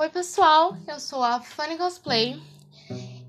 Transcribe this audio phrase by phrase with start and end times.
[0.00, 2.42] Oi, pessoal, eu sou a Funny Cosplay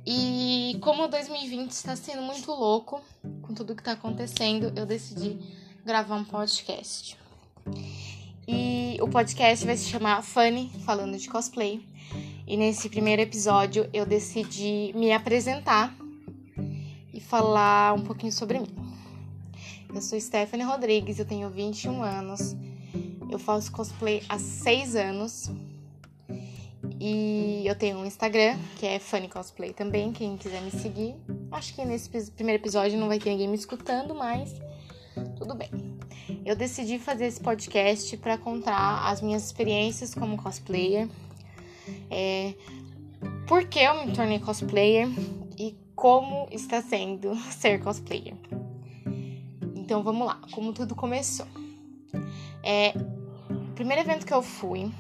[0.08, 3.02] e como 2020 está sendo muito louco
[3.42, 5.38] com tudo que está acontecendo, eu decidi
[5.86, 7.18] gravar um podcast.
[8.48, 11.86] E o podcast vai se chamar Funny Falando de Cosplay.
[12.48, 15.94] E nesse primeiro episódio eu decidi me apresentar
[17.14, 18.74] e falar um pouquinho sobre mim.
[19.94, 22.56] Eu sou Stephanie Rodrigues, eu tenho 21 anos.
[23.30, 25.52] Eu faço cosplay há 6 anos
[27.04, 31.16] e eu tenho um Instagram, que é Funny Cosplay também, quem quiser me seguir.
[31.52, 34.54] Acho que nesse primeiro episódio não vai ter ninguém me escutando, mas
[35.36, 35.72] tudo bem.
[36.46, 41.10] Eu decidi fazer esse podcast para contar as minhas experiências como cosplayer,
[42.08, 42.54] é,
[43.48, 45.08] por que eu me tornei cosplayer
[45.58, 48.36] e como está sendo ser cosplayer.
[49.76, 51.48] Então vamos lá, como tudo começou.
[52.62, 52.94] É,
[53.50, 54.92] o primeiro evento que eu fui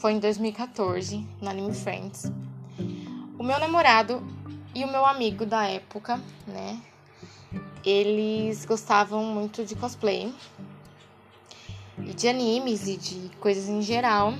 [0.00, 2.32] foi em 2014, no Anime Friends.
[3.38, 4.26] O meu namorado
[4.74, 6.80] e o meu amigo da época, né?
[7.84, 10.32] Eles gostavam muito de cosplay
[11.98, 14.32] e de animes e de coisas em geral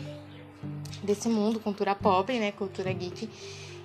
[1.02, 3.28] desse mundo, cultura pop, né, cultura geek.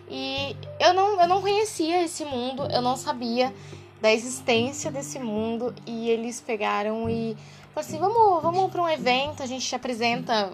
[0.10, 3.54] E eu não, eu não conhecia esse mundo, eu não sabia
[4.00, 7.36] da existência desse mundo e eles pegaram e
[7.74, 10.54] falaram assim, vamos, vamos para um evento, a gente te apresenta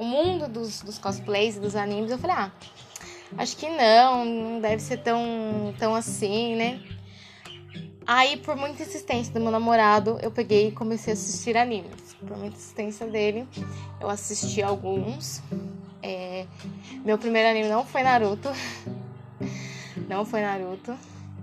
[0.00, 2.50] o mundo dos, dos cosplays e dos animes, eu falei, ah,
[3.36, 6.82] acho que não, não deve ser tão, tão assim, né?
[8.06, 12.16] Aí, por muita insistência do meu namorado, eu peguei e comecei a assistir animes.
[12.18, 13.46] Por muita insistência dele,
[14.00, 15.42] eu assisti alguns.
[16.02, 16.46] É...
[17.04, 18.48] Meu primeiro anime não foi Naruto.
[20.08, 20.96] não foi Naruto.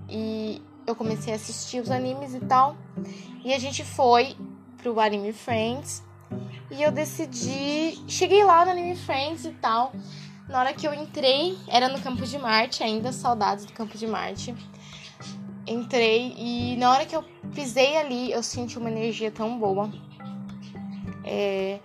[0.09, 2.75] E eu comecei a assistir os animes e tal.
[3.45, 4.36] E a gente foi
[4.77, 6.02] pro Anime Friends.
[6.72, 7.97] E eu decidi.
[8.08, 9.94] Cheguei lá no Anime Friends e tal.
[10.47, 14.08] Na hora que eu entrei, era no Campo de Marte ainda, saudades do Campo de
[14.08, 14.55] Marte.
[15.65, 17.23] Entrei e na hora que eu
[17.54, 19.92] pisei ali, eu senti uma energia tão boa.
[21.23, 21.80] É...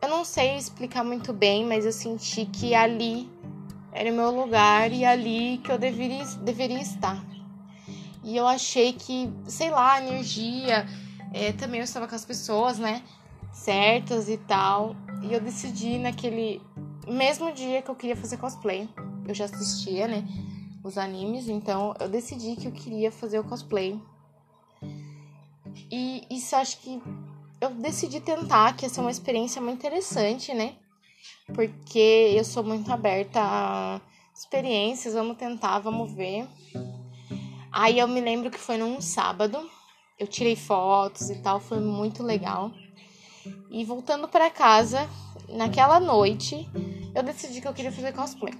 [0.00, 3.28] Eu não sei explicar muito bem, mas eu senti que ali
[3.92, 7.20] era o meu lugar e ali que eu deveria, deveria estar.
[8.22, 10.86] E eu achei que, sei lá, energia.
[11.32, 13.02] É, também eu estava com as pessoas, né?
[13.58, 14.94] Certas e tal.
[15.22, 16.62] E eu decidi naquele
[17.06, 18.88] mesmo dia que eu queria fazer cosplay.
[19.26, 20.24] Eu já assistia, né?
[20.82, 24.00] Os animes, então eu decidi que eu queria fazer o cosplay.
[25.90, 27.02] E isso acho que
[27.60, 30.76] eu decidi tentar, que ia ser uma experiência muito interessante, né?
[31.52, 34.00] Porque eu sou muito aberta a
[34.34, 36.46] experiências, vamos tentar, vamos ver.
[37.72, 39.68] Aí eu me lembro que foi num sábado,
[40.18, 42.70] eu tirei fotos e tal, foi muito legal.
[43.70, 45.08] E voltando para casa,
[45.48, 46.68] naquela noite,
[47.14, 48.54] eu decidi que eu queria fazer cosplay.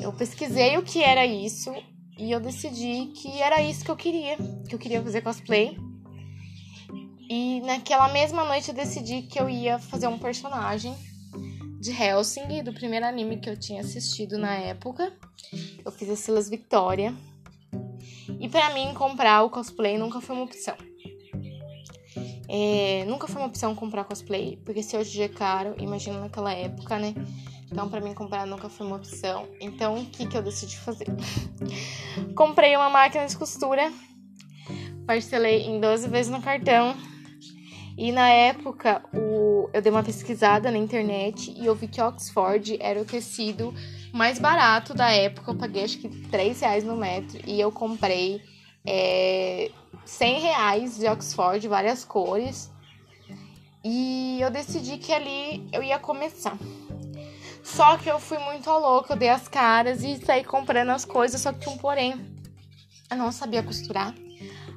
[0.00, 1.72] Eu pesquisei o que era isso
[2.18, 4.36] e eu decidi que era isso que eu queria,
[4.68, 5.78] que eu queria fazer cosplay.
[7.28, 10.94] E naquela mesma noite eu decidi que eu ia fazer um personagem
[11.80, 15.12] de Helsing, do primeiro anime que eu tinha assistido na época.
[15.84, 17.14] Eu fiz a Silas Victoria.
[18.40, 20.76] E para mim comprar o cosplay nunca foi uma opção.
[22.48, 26.98] É, nunca foi uma opção comprar cosplay, porque se hoje é caro, imagina naquela época,
[26.98, 27.14] né?
[27.70, 29.48] Então, para mim, comprar nunca foi uma opção.
[29.60, 31.06] Então, o que, que eu decidi fazer?
[32.36, 33.92] Comprei uma máquina de costura,
[35.06, 36.94] parcelei em 12 vezes no cartão.
[37.96, 39.68] E na época, o...
[39.72, 43.72] eu dei uma pesquisada na internet e eu vi que Oxford era o tecido
[44.12, 45.52] mais barato da época.
[45.52, 48.42] Eu paguei acho que 3 reais no metro e eu comprei
[48.86, 49.70] é,
[50.04, 52.70] 100 reais de Oxford, várias cores.
[53.82, 56.56] E eu decidi que ali eu ia começar.
[57.62, 61.40] Só que eu fui muito louca, eu dei as caras e saí comprando as coisas,
[61.40, 62.14] só que tinha um porém.
[63.10, 64.14] Eu não sabia costurar.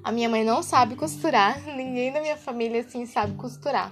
[0.04, 3.92] A minha mãe não sabe costurar, ninguém da minha família assim sabe costurar.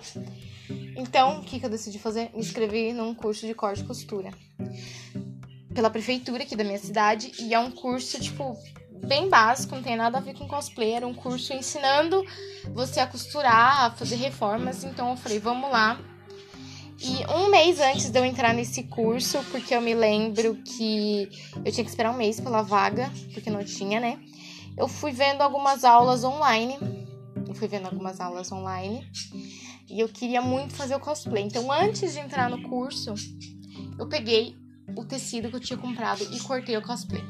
[0.98, 2.32] Então, o que, que eu decidi fazer?
[2.34, 4.32] Me inscrevi num curso de corte e costura.
[5.74, 7.34] Pela prefeitura aqui da minha cidade.
[7.38, 8.58] E é um curso, tipo,
[9.06, 10.92] bem básico, não tem nada a ver com cosplay.
[10.92, 12.24] Era um curso ensinando
[12.74, 14.84] você a costurar, a fazer reformas.
[14.84, 16.00] Então eu falei, vamos lá.
[17.00, 21.30] E um mês antes de eu entrar nesse curso, porque eu me lembro que
[21.64, 24.20] eu tinha que esperar um mês pela vaga, porque não tinha, né?
[24.78, 26.78] Eu fui vendo algumas aulas online.
[27.48, 29.08] Eu fui vendo algumas aulas online.
[29.90, 31.44] E eu queria muito fazer o cosplay.
[31.44, 33.14] Então, antes de entrar no curso,
[34.00, 34.56] eu peguei
[34.96, 37.24] o tecido que eu tinha comprado e cortei o cosplay.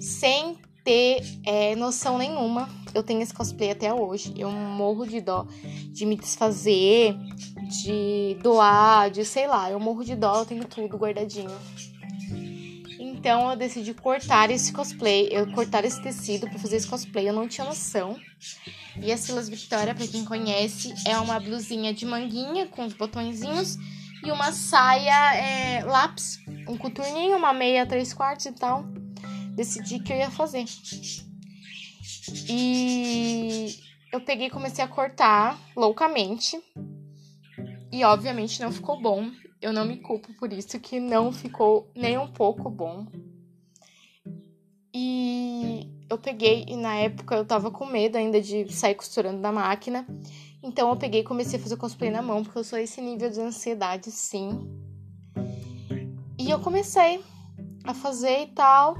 [0.00, 2.68] Sem ter é, noção nenhuma.
[2.94, 4.34] Eu tenho esse cosplay até hoje.
[4.36, 5.46] Eu morro de dó
[5.92, 7.14] de me desfazer,
[7.82, 9.70] de doar, de sei lá.
[9.70, 11.50] Eu morro de dó, eu tenho tudo guardadinho.
[12.98, 17.28] Então eu decidi cortar esse cosplay, eu cortar esse tecido para fazer esse cosplay.
[17.28, 18.18] Eu não tinha noção.
[19.00, 23.76] E a Silas Victoria, para quem conhece, é uma blusinha de manguinha com os botõezinhos
[24.24, 28.84] e uma saia é, lápis, um coturninho, uma meia três quartos e tal.
[29.54, 30.64] Decidi que eu ia fazer.
[32.48, 33.76] E
[34.12, 36.60] eu peguei e comecei a cortar loucamente.
[37.90, 39.30] E obviamente não ficou bom.
[39.60, 43.06] Eu não me culpo por isso, que não ficou nem um pouco bom.
[44.94, 49.52] E eu peguei, e na época eu tava com medo ainda de sair costurando na
[49.52, 50.06] máquina.
[50.62, 53.30] Então eu peguei e comecei a fazer cosplay na mão, porque eu sou esse nível
[53.30, 54.68] de ansiedade, sim.
[56.38, 57.22] E eu comecei
[57.84, 58.96] a fazer e tal.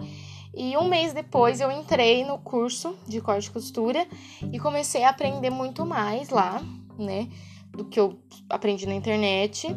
[0.55, 4.07] E um mês depois eu entrei no curso de corte e costura
[4.53, 6.63] e comecei a aprender muito mais lá,
[6.99, 7.29] né?
[7.71, 8.19] Do que eu
[8.51, 9.75] aprendi na internet.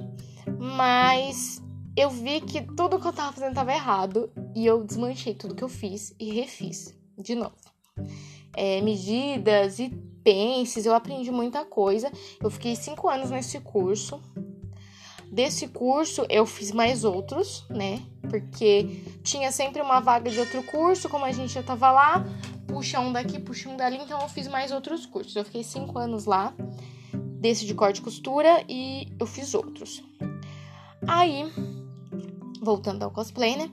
[0.59, 1.63] Mas
[1.95, 5.63] eu vi que tudo que eu tava fazendo tava errado e eu desmanchei tudo que
[5.63, 7.55] eu fiz e refiz de novo.
[8.53, 9.89] É, medidas e
[10.23, 12.11] pences, eu aprendi muita coisa.
[12.41, 14.19] Eu fiquei cinco anos nesse curso.
[15.35, 18.01] Desse curso eu fiz mais outros, né?
[18.29, 22.25] Porque tinha sempre uma vaga de outro curso, como a gente já tava lá,
[22.65, 25.35] puxa um daqui, puxa um dali, então eu fiz mais outros cursos.
[25.35, 26.53] Eu fiquei cinco anos lá,
[27.13, 30.01] desse de corte e costura, e eu fiz outros.
[31.05, 31.51] Aí,
[32.61, 33.69] voltando ao cosplay, né?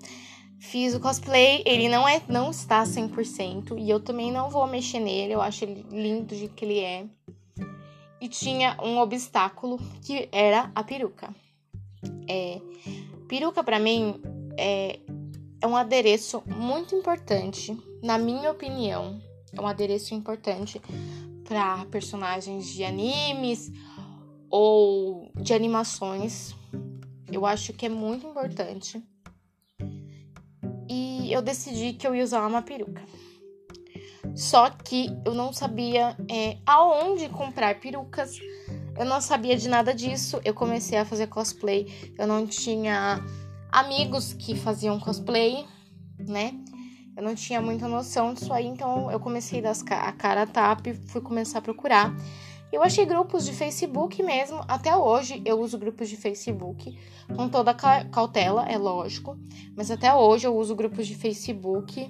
[0.59, 4.99] Fiz o cosplay, ele não é não está 100% e eu também não vou mexer
[4.99, 7.07] nele, eu acho ele lindo do jeito que ele é.
[8.21, 11.33] E tinha um obstáculo que era a peruca.
[12.29, 12.61] É,
[13.29, 14.21] peruca para mim
[14.59, 14.99] é,
[15.61, 19.21] é um adereço muito importante, na minha opinião,
[19.53, 20.81] é um adereço importante
[21.45, 23.71] para personagens de animes
[24.51, 26.55] ou de animações.
[27.31, 29.03] Eu acho que é muito importante.
[30.89, 33.03] E eu decidi que eu ia usar uma peruca.
[34.35, 38.39] Só que eu não sabia é, aonde comprar perucas.
[39.03, 40.41] Eu não sabia de nada disso.
[40.45, 41.93] Eu comecei a fazer cosplay.
[42.17, 43.21] Eu não tinha
[43.73, 45.67] amigos que faziam cosplay,
[46.21, 46.55] né?
[47.17, 50.47] Eu não tinha muita noção disso aí, então eu comecei a dar a cara a
[50.47, 52.15] tapa e fui começar a procurar.
[52.71, 54.65] Eu achei grupos de Facebook mesmo.
[54.69, 56.97] Até hoje eu uso grupos de Facebook
[57.35, 59.37] com toda cautela, é lógico.
[59.77, 62.09] Mas até hoje eu uso grupos de Facebook.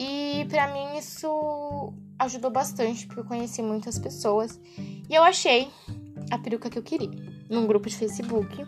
[0.00, 4.58] E para mim isso ajudou bastante, porque eu conheci muitas pessoas.
[4.76, 5.70] E eu achei
[6.30, 7.10] a peruca que eu queria
[7.48, 8.66] num grupo de Facebook.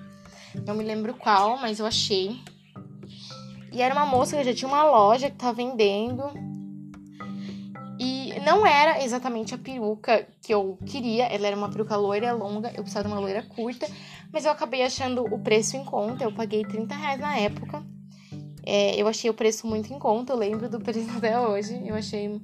[0.66, 2.40] Não me lembro qual, mas eu achei.
[3.72, 6.24] E era uma moça que já tinha uma loja que tá vendendo.
[7.98, 11.26] E não era exatamente a peruca que eu queria.
[11.26, 13.86] Ela era uma peruca loira longa, eu precisava de uma loira curta.
[14.32, 16.24] Mas eu acabei achando o preço em conta.
[16.24, 17.84] Eu paguei 30 reais na época.
[18.72, 21.82] É, eu achei o preço muito em conta, eu lembro do preço até hoje.
[21.84, 22.40] Eu achei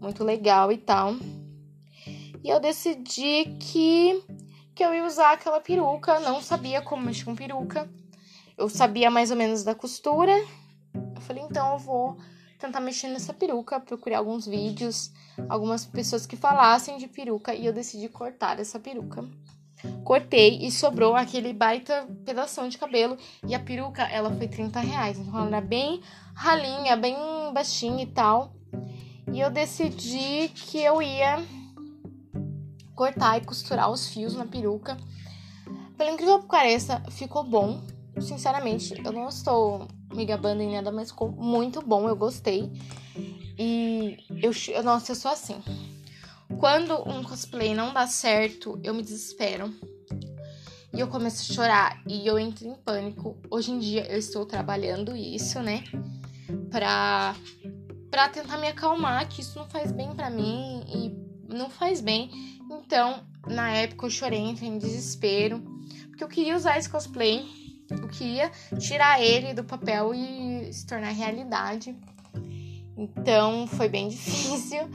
[0.00, 1.14] muito legal e tal.
[2.42, 4.20] E eu decidi que
[4.74, 7.88] que eu ia usar aquela peruca, não sabia como mexer com peruca.
[8.56, 10.32] Eu sabia mais ou menos da costura.
[11.14, 12.16] Eu falei, então eu vou
[12.58, 15.12] tentar mexer nessa peruca, procurei alguns vídeos,
[15.48, 19.24] algumas pessoas que falassem de peruca e eu decidi cortar essa peruca.
[20.04, 23.16] Cortei e sobrou aquele baita pedaço de cabelo.
[23.46, 25.18] E a peruca, ela foi 30 reais.
[25.18, 26.00] Então ela era bem
[26.34, 27.16] ralinha, bem
[27.52, 28.52] baixinha e tal.
[29.32, 31.44] E eu decidi que eu ia
[32.94, 34.96] cortar e costurar os fios na peruca.
[35.96, 37.82] Pelo incrível que pareça, ficou bom.
[38.20, 42.70] Sinceramente, eu não estou me gabando em nada, mas ficou muito bom, eu gostei.
[43.58, 45.62] E eu nossa, eu sou assim.
[46.56, 49.72] Quando um cosplay não dá certo, eu me desespero.
[50.92, 53.36] E eu começo a chorar e eu entro em pânico.
[53.50, 55.84] Hoje em dia eu estou trabalhando isso, né?
[56.70, 57.36] Pra,
[58.10, 62.30] pra tentar me acalmar, que isso não faz bem para mim e não faz bem.
[62.70, 65.60] Então, na época eu chorei, entrei em desespero,
[66.08, 67.46] porque eu queria usar esse cosplay,
[67.90, 71.94] eu queria tirar ele do papel e se tornar realidade.
[72.96, 74.90] Então, foi bem difícil,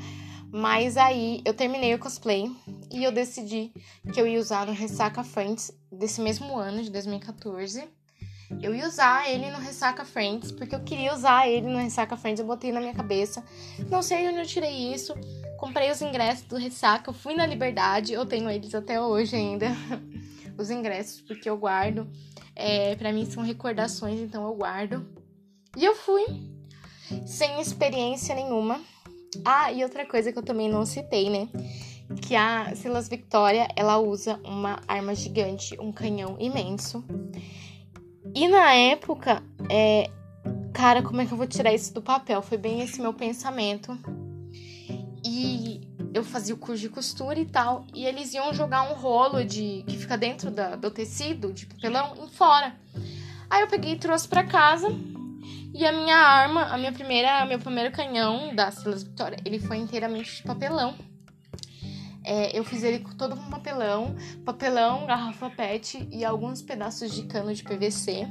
[0.53, 2.55] mas aí eu terminei o cosplay
[2.91, 3.71] e eu decidi
[4.13, 7.83] que eu ia usar no Ressaca Friends desse mesmo ano, de 2014.
[8.61, 12.39] Eu ia usar ele no Ressaca Friends, porque eu queria usar ele no Ressaca Friends,
[12.39, 13.43] eu botei na minha cabeça.
[13.89, 15.15] Não sei onde eu tirei isso,
[15.57, 19.69] comprei os ingressos do Ressaca, eu fui na Liberdade, eu tenho eles até hoje ainda,
[20.55, 22.07] os ingressos, porque eu guardo.
[22.55, 25.03] É, para mim são recordações, então eu guardo.
[25.75, 26.23] E eu fui.
[27.25, 28.92] sem experiência nenhuma.
[29.45, 31.47] Ah, e outra coisa que eu também não citei, né?
[32.21, 37.03] Que a Silas Victoria, ela usa uma arma gigante, um canhão imenso.
[38.35, 40.09] E na época, é,
[40.73, 42.41] cara, como é que eu vou tirar isso do papel?
[42.41, 43.97] Foi bem esse meu pensamento.
[45.25, 45.81] E
[46.13, 49.83] eu fazia o curso de costura e tal, e eles iam jogar um rolo de
[49.87, 52.75] que fica dentro da, do tecido de papelão em fora.
[53.49, 54.87] Aí eu peguei e trouxe para casa.
[55.73, 59.77] E a minha arma, a minha primeira, meu primeiro canhão da Silas Victoria, ele foi
[59.77, 60.93] inteiramente de papelão.
[62.23, 64.15] É, eu fiz ele todo com papelão,
[64.45, 68.27] papelão, garrafa PET e alguns pedaços de cano de PVC.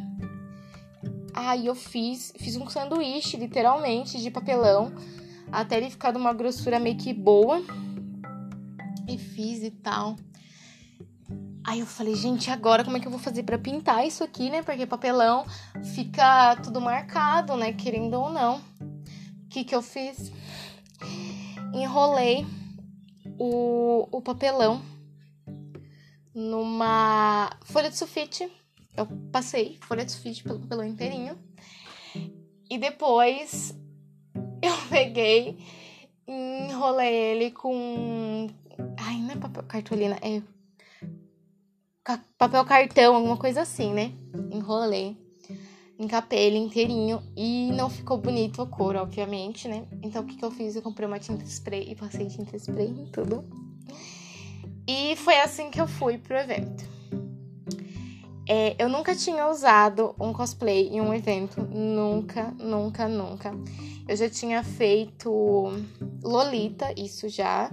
[1.34, 4.94] Aí eu fiz, fiz um sanduíche, literalmente, de papelão,
[5.50, 7.60] até ele ficar de uma grossura meio que boa.
[9.08, 10.16] E fiz e tal.
[11.64, 14.50] Aí eu falei, gente, agora como é que eu vou fazer para pintar isso aqui,
[14.50, 14.62] né?
[14.62, 15.44] Porque papelão
[15.94, 17.72] fica tudo marcado, né?
[17.72, 18.56] Querendo ou não.
[18.80, 20.32] O que que eu fiz?
[21.72, 22.44] Enrolei
[23.38, 24.82] o, o papelão
[26.34, 28.50] numa folha de sulfite.
[28.96, 31.38] Eu passei folha de sulfite pelo papelão inteirinho.
[32.68, 33.74] E depois
[34.60, 35.58] eu peguei
[36.26, 38.48] enrolei ele com.
[38.98, 40.42] Ai, não é papel cartolina, é
[42.38, 44.12] papel cartão, alguma coisa assim, né?
[44.50, 45.16] Enrolei,
[45.98, 49.86] encapei ele inteirinho e não ficou bonito a cor, obviamente, né?
[50.02, 50.74] Então o que, que eu fiz?
[50.74, 53.44] Eu comprei uma tinta spray e passei tinta spray em tudo.
[54.86, 56.92] E foi assim que eu fui pro evento.
[58.48, 63.52] É, eu nunca tinha usado um cosplay em um evento, nunca, nunca, nunca.
[64.08, 65.72] Eu já tinha feito
[66.22, 67.70] Lolita, isso já,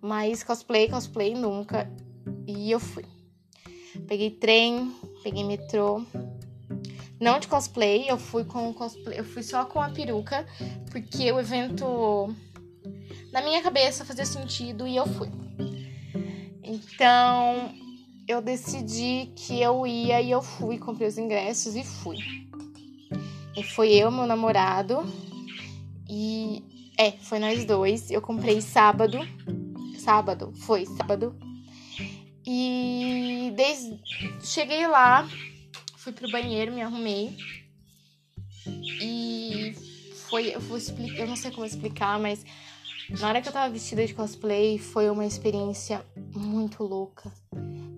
[0.00, 1.90] mas cosplay, cosplay nunca.
[2.46, 3.04] E eu fui.
[4.06, 6.04] Peguei trem, peguei metrô.
[7.20, 10.46] Não de cosplay, eu fui com cosplay, eu fui só com a peruca,
[10.90, 12.34] porque o evento
[13.32, 15.28] na minha cabeça fazia sentido e eu fui.
[16.62, 17.72] Então,
[18.26, 22.18] eu decidi que eu ia e eu fui, comprei os ingressos e fui.
[23.56, 25.04] E foi eu, meu namorado,
[26.08, 26.62] e
[26.98, 28.10] é, foi nós dois.
[28.10, 29.18] Eu comprei sábado.
[29.98, 31.34] Sábado, foi sábado.
[32.46, 34.00] E desde
[34.42, 35.28] cheguei lá,
[35.96, 37.36] fui pro banheiro, me arrumei.
[39.00, 39.74] E
[40.28, 42.44] foi, eu vou explicar, eu não sei como explicar, mas
[43.20, 47.32] na hora que eu tava vestida de cosplay, foi uma experiência muito louca.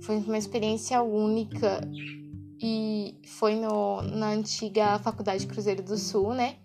[0.02, 1.80] Foi uma experiência única
[2.60, 6.56] e foi no, na antiga Faculdade Cruzeiro do Sul, né?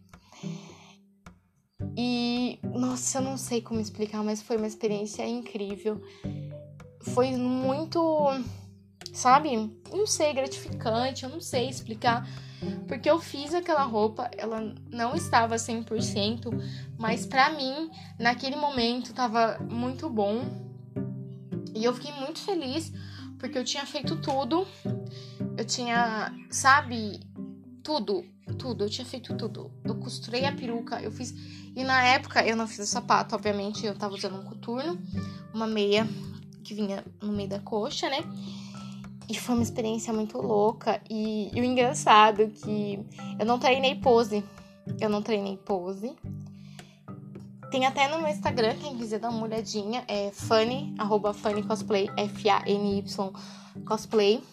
[1.98, 6.02] E nossa, eu não sei como explicar, mas foi uma experiência incrível
[7.14, 8.00] foi muito,
[9.14, 9.72] sabe?
[9.92, 12.28] Não sei, gratificante, eu não sei explicar.
[12.88, 16.50] Porque eu fiz aquela roupa, ela não estava 100%,
[16.98, 17.90] mas para mim,
[18.20, 20.44] naquele momento, tava muito bom.
[21.74, 22.92] E eu fiquei muito feliz
[23.38, 24.68] porque eu tinha feito tudo.
[25.58, 27.22] Eu tinha, sabe,
[27.82, 28.26] tudo,
[28.58, 29.72] tudo, eu tinha feito tudo.
[29.84, 31.34] Eu costurei a peruca, eu fiz.
[31.76, 35.00] E na época eu não fiz o sapato, obviamente, eu tava usando um coturno,
[35.54, 36.08] uma meia
[36.70, 38.20] que vinha no meio da coxa, né?
[39.28, 41.02] E foi uma experiência muito louca.
[41.10, 43.00] E, e o engraçado é que
[43.40, 44.44] eu não treinei pose.
[45.02, 46.16] Eu não treinei pose.
[47.72, 52.10] Tem até no meu Instagram, quem quiser dar uma olhadinha, é funny, arroba funny cosplay,
[52.16, 53.32] F-A-N-Y
[53.86, 54.44] cosplay.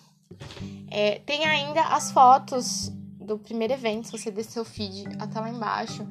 [0.91, 5.51] É, tem ainda as fotos do primeiro evento, se você descer o feed até lá
[5.51, 6.07] embaixo.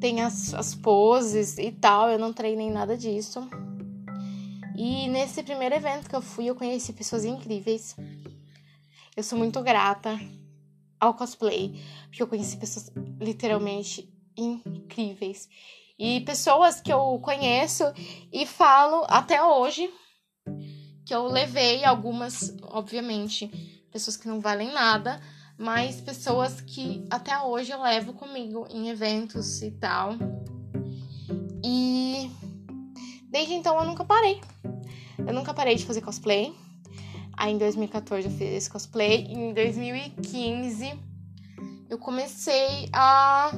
[0.00, 3.48] Tem as, as poses e tal, eu não treinei nada disso.
[4.76, 7.96] E nesse primeiro evento que eu fui, eu conheci pessoas incríveis.
[9.16, 10.20] Eu sou muito grata
[11.00, 15.48] ao cosplay, porque eu conheci pessoas literalmente incríveis.
[15.98, 17.84] E pessoas que eu conheço
[18.30, 19.90] e falo até hoje
[21.06, 23.48] que eu levei algumas, obviamente,
[23.90, 25.20] pessoas que não valem nada,
[25.56, 30.14] mas pessoas que até hoje eu levo comigo em eventos e tal.
[31.64, 32.30] E
[33.30, 34.40] desde então eu nunca parei.
[35.26, 36.54] Eu nunca parei de fazer cosplay.
[37.36, 39.26] Aí em 2014 eu fiz cosplay.
[39.28, 40.94] Em 2015
[41.90, 43.52] eu comecei a,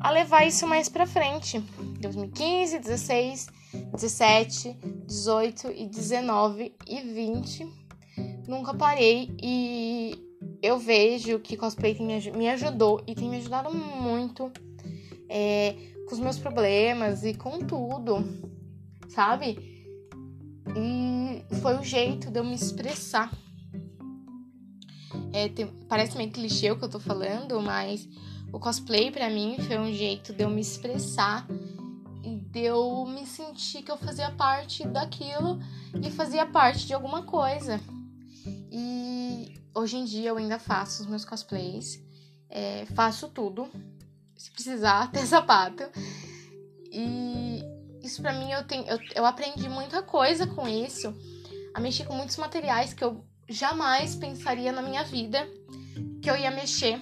[0.00, 1.58] a levar isso mais pra frente.
[2.00, 3.48] 2015, 16,
[3.92, 7.66] 17, 18 e 19 e 20.
[8.46, 10.18] Nunca parei e
[10.62, 14.52] eu vejo que cosplay tem, me ajudou e tem me ajudado muito
[15.28, 15.74] é,
[16.06, 18.24] com os meus problemas e com tudo,
[19.08, 19.71] sabe?
[21.62, 23.32] Foi o jeito de eu me expressar.
[25.32, 28.08] É, tem, parece meio clichê o que eu tô falando, mas
[28.52, 31.46] o cosplay para mim foi um jeito de eu me expressar
[32.24, 35.60] e de eu me sentir que eu fazia parte daquilo
[36.04, 37.80] e fazia parte de alguma coisa.
[38.72, 42.02] E hoje em dia eu ainda faço os meus cosplays,
[42.50, 43.70] é, faço tudo,
[44.36, 45.84] se precisar, até sapato.
[46.90, 47.62] E
[48.02, 51.14] isso para mim eu tenho eu, eu aprendi muita coisa com isso,
[51.74, 55.48] a mexer com muitos materiais que eu jamais pensaria na minha vida
[56.22, 57.00] que eu ia mexer,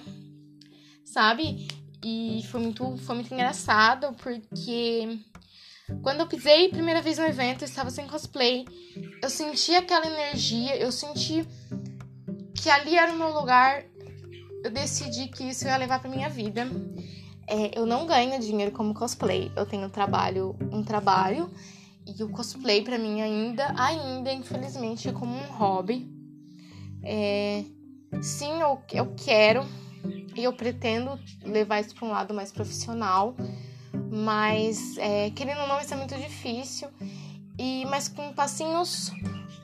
[1.05, 1.67] sabe?
[2.03, 5.19] E foi muito, foi muito engraçado porque
[6.01, 8.65] quando eu pisei primeira vez no evento, eu estava sem cosplay.
[9.21, 11.45] Eu senti aquela energia, eu senti
[12.55, 13.83] que ali era o meu lugar.
[14.63, 16.67] Eu decidi que isso ia levar para minha vida.
[17.47, 19.51] É, eu não ganho dinheiro como cosplay.
[19.55, 21.51] Eu tenho trabalho, um trabalho
[22.17, 26.09] e o cosplay para mim ainda, ainda infelizmente é como um hobby.
[27.03, 27.63] É,
[28.21, 29.65] sim, eu, eu quero
[30.35, 33.35] e eu pretendo levar isso para um lado mais profissional,
[34.11, 36.89] mas é, querendo ou não, isso é muito difícil.
[37.57, 39.11] E mas com passinhos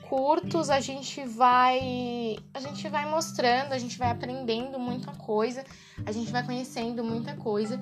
[0.08, 5.64] curtos a gente vai a gente vai mostrando, a gente vai aprendendo muita coisa,
[6.04, 7.80] a gente vai conhecendo muita coisa.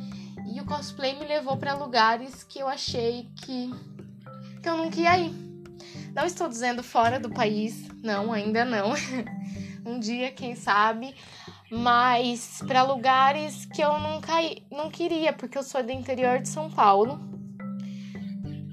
[0.53, 3.71] E o cosplay me levou para lugares que eu achei que
[4.67, 5.33] que eu nunca ia ir.
[6.13, 8.95] Não estou dizendo fora do país, não, ainda não.
[9.87, 11.15] um dia, quem sabe,
[11.71, 14.33] mas para lugares que eu nunca
[14.69, 17.21] não queria, porque eu sou do interior de São Paulo.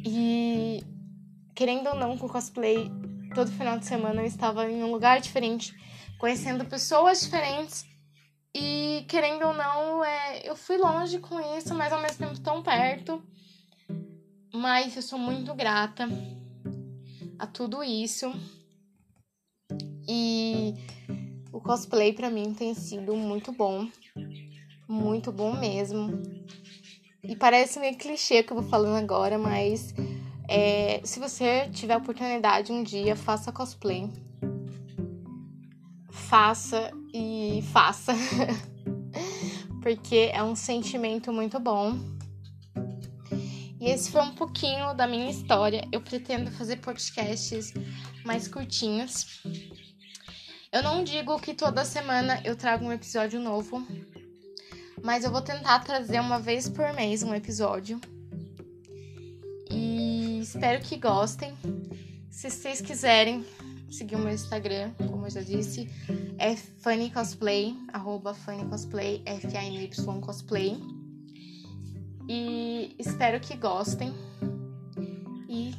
[0.04, 0.84] E
[1.54, 2.90] querendo ou não, com cosplay,
[3.36, 5.76] todo final de semana eu estava em um lugar diferente,
[6.18, 7.86] conhecendo pessoas diferentes.
[8.56, 12.64] E querendo ou não, é, eu fui longe com isso, mas ao mesmo tempo tão
[12.64, 13.24] perto.
[14.54, 16.08] Mas eu sou muito grata
[17.40, 18.32] a tudo isso.
[20.08, 20.76] E
[21.52, 23.90] o cosplay para mim tem sido muito bom.
[24.88, 26.22] Muito bom mesmo.
[27.24, 29.94] E parece meio clichê que eu vou falando agora, mas
[30.48, 34.10] é, se você tiver oportunidade um dia, faça cosplay.
[36.12, 38.13] Faça e faça.
[39.82, 42.12] Porque é um sentimento muito bom.
[43.84, 45.86] E esse foi um pouquinho da minha história.
[45.91, 47.74] Eu pretendo fazer podcasts
[48.24, 49.43] mais curtinhos.
[50.72, 53.86] Eu não digo que toda semana eu trago um episódio novo,
[55.04, 58.00] mas eu vou tentar trazer uma vez por mês um episódio.
[59.69, 61.54] E espero que gostem.
[62.32, 63.46] Se vocês quiserem
[63.91, 65.89] seguir o meu Instagram, como eu já disse,
[66.39, 70.78] é Funny Cosplay, arroba Funny Cosplay, F-A-N-Y Cosplay.
[72.28, 74.14] E espero que gostem.
[75.50, 75.74] E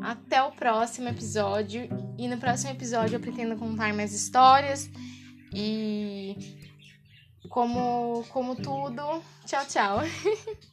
[0.00, 1.88] até o próximo episódio.
[2.18, 4.90] E no próximo episódio eu pretendo contar mais histórias.
[5.54, 6.36] E
[7.48, 9.98] como, como tudo, tchau, tchau.